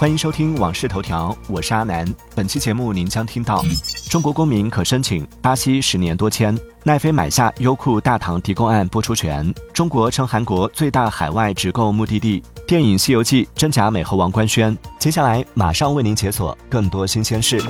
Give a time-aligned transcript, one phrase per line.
[0.00, 2.10] 欢迎收听《往事头条》，我是阿南。
[2.34, 3.62] 本期节目您将听到：
[4.08, 14.74] 中国公民可申请巴西十年多签；奈飞买下优酷大唐提供案播出权；中国成韩国最大海外直购目的地；电影《西游记》真假美猴王官宣。
[14.98, 17.62] 接下来马上为您解锁更多新鲜事。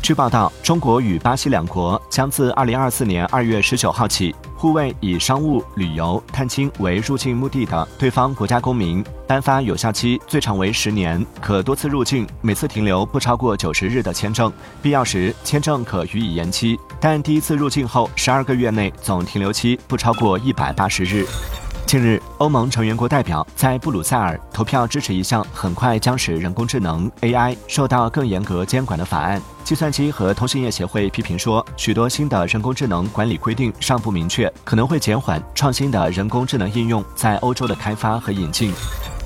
[0.00, 21.26] 据报道，中国与巴西两国将自二零二四年二月十九号起，顾问以商务、旅游、探亲为入境目的的对方国家公民颁发有效期最长为十年、可多次入境、每次停留不超过九十日的签证，必要时签证可予以延期，但第一次入境后十二个月内总停留期不超过一百八十日。
[21.92, 29.38] 近日，欧盟成员国代表在布鲁塞尔投票支持一项很快将使人工智能 AI 受到更严格监管的法案。
[29.62, 38.72] 计算机和通信业协会批评说，许多新的人工智能管理规定尚不明确，可能会减缓创新的人工智能应用在欧洲的开发和引进。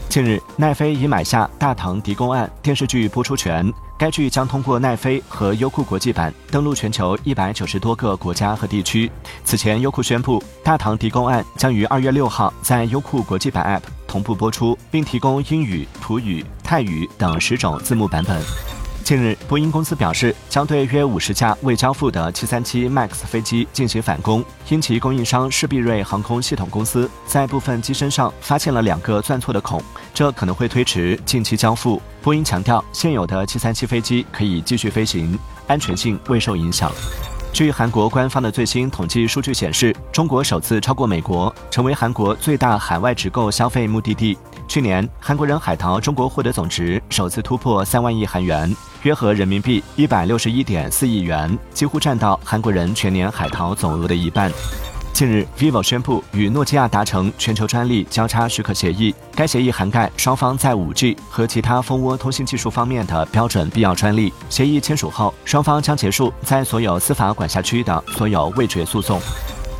[0.08, 9.10] 近日，奈飞已买下《大唐狄公案》电视剧播出权，该剧将通过奈飞和优酷国际版登陆全球一百九十多个国家和地区。
[9.44, 18.75] 此前，优酷宣布，《大唐狄公案》将于二月六号在优酷国际版 App 同步播出，并提供英语、葡语、泰语等十种字幕版本。
[19.06, 29.80] 近日，波音公司表示，将对约五十架未交付的737 MAX 飞机进行反攻，因其供应商是必瑞航空系统公司在部分机身上发现了两个钻错的孔，
[30.12, 32.02] 这可能会推迟近期交付。
[32.20, 36.90] 波音强调，现有的737飞机可以继续飞行，安全性未受影响。
[37.56, 44.36] 据韩国官方的最新统计数据显示，中国首次超过美国，成为韩国最大海外直购消费目的地。
[44.68, 48.70] 去年，韩国人海淘中国获得总值首次突破三万亿韩元，
[49.04, 54.52] 约合人民币一百六十一点四亿元，几乎占到韩国人全年海淘总额的一半。
[55.16, 64.30] 近日，vivo 宣布与诺基亚达成全球专利交叉许可协议，该协议涵盖双方在 5G 和其他蜂窝通信技术方面的标准必要专利。
[64.50, 69.18] 协议签署后，双方将结束在所有司法管辖区的所有未决诉讼。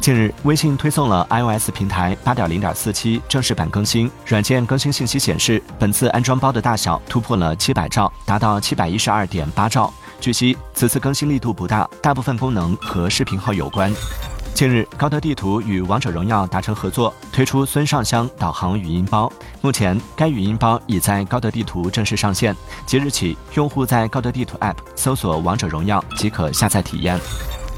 [0.01, 9.93] 近日，微信推送了 iOS 平台8.0.47正式版更新，软件更新信息显示，本次安装包的大小突破了700兆，达到712.8兆。
[10.19, 13.93] 据悉，此次更新力度不大，大部分功能和视频号有关。
[14.57, 19.31] 近日，高德地图与王者荣耀达成合作，推出孙尚香导航语音包。
[19.61, 22.57] 目前，该语音包已在高德地图正式上线。
[22.87, 27.21] 即日起，用户在高德地图 App 搜索“王者荣耀”即可下载体验。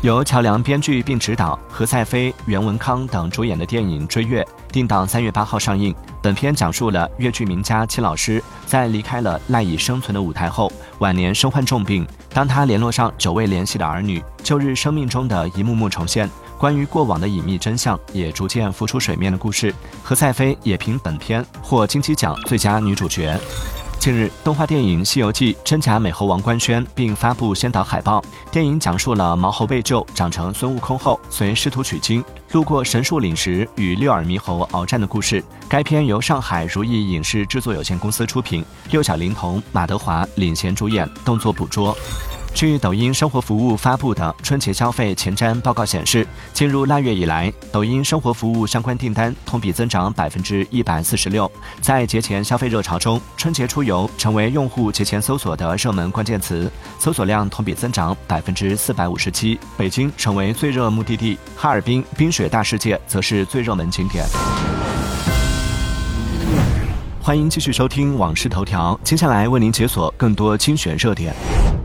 [0.02, 5.92] 由乔梁编剧并执导，何赛飞、袁文康等主演的电影《追月》定档三月八号上映。
[6.22, 12.06] 本片讲述了越剧名家戚老师在离开了赖以生存的舞台后，晚年身患重病。
[12.32, 16.30] 当他联络上久未联系的儿女，旧日生命中的一幕幕重现。
[16.58, 23.38] 关于过往的隐秘真相也逐渐浮出水面的故事，何赛飞也凭本片获金鸡奖最佳女主角。
[24.00, 28.22] 近日，动画电影《西游记真假美猴王》官宣并发布先导海报。
[28.50, 35.42] 电影讲述了毛猴被救长成孙悟空后，随师徒取经路过神树岭时与六耳猕猴鏖战的故事。
[35.68, 41.96] 该片由上海如意影视制作有限公司出品，六小龄童马德华领衔主演，动作捕捉。
[42.54, 51.50] 据抖音生活服务发布的春节消费前瞻报告显示，进入腊月以来，抖音生活服务相关订单同比增长百分之一百四十六。
[51.80, 59.58] 在节前消费热潮中，春节出游成为用户节前搜索的热门关键词，搜索量同比增长百分之四百五十七。
[59.76, 64.24] 北京成为最热目的地，哈尔滨冰雪大世界则是最热门景点。
[67.22, 71.32] 欢迎继续收听《往事头条》，接下来为您解锁更多精选热点。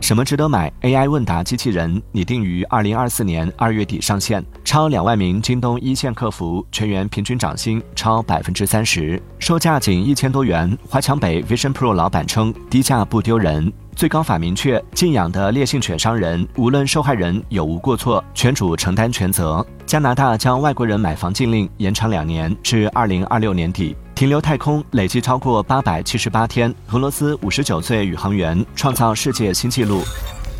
[0.04, 10.78] 什么值得买？AI 问答机器人拟定于二零二四年二月底上线，超两万名京东一线客服全员平均涨薪超百分之三十，售价仅一千多元。
[10.90, 13.72] 华强北 Vision Pro 老板称低价不丢人。
[13.96, 19.66] 最高法明确，禁养的烈性犬伤人，无论受害人有无过错，犬主承担全责。
[19.86, 23.96] 加拿大将外国人买房禁令延长两年，至二零二六年底。
[24.16, 30.02] 停留太空累计超过八百七十八天，俄罗斯五十九岁宇航员创造世界新纪录。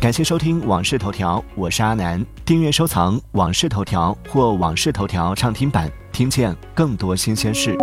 [0.00, 2.24] 感谢收听《往事头条》，我是阿南。
[2.44, 7.78] 订阅收藏《往事头条》或《往事头条》畅听版，听见更多新鲜事。